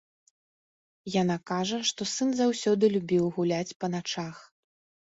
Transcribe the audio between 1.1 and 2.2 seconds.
Яна кажа, што